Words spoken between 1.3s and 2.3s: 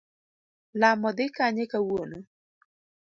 kanye kawuono.